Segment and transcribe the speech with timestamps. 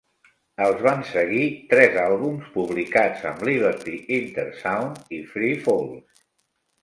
[0.67, 1.41] Els van seguir
[1.73, 6.25] tres àlbums publicats amb Liberty, Intersound i Free Falls.